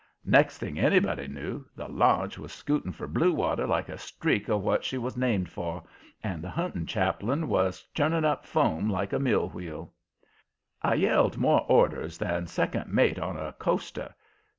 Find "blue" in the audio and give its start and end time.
3.07-3.31